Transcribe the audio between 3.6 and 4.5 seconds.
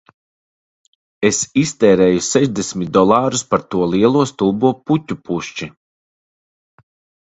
to lielo